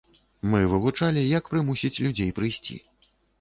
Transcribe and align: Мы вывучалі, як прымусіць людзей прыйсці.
Мы 0.53 0.61
вывучалі, 0.71 1.21
як 1.37 1.51
прымусіць 1.51 1.93
людзей 2.07 2.33
прыйсці. 2.41 2.81